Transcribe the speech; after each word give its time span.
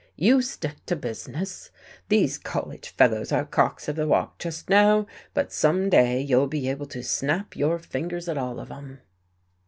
"You 0.15 0.41
stick 0.41 0.83
to 0.87 0.95
business. 0.95 1.69
These 2.09 2.39
college 2.39 2.89
fellows 2.89 3.31
are 3.31 3.45
cocks 3.45 3.87
of 3.87 3.97
the 3.97 4.07
walk 4.07 4.39
just 4.39 4.67
now, 4.67 5.05
but 5.35 5.51
some 5.53 5.91
day 5.91 6.19
you'll 6.19 6.47
be 6.47 6.69
able 6.69 6.87
to 6.87 7.03
snap 7.03 7.55
your 7.55 7.77
fingers 7.77 8.27
at 8.27 8.35
all 8.35 8.59
of 8.59 8.71
'em." 8.71 9.01